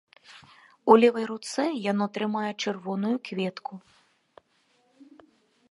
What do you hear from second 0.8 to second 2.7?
У левай руцэ яно трымае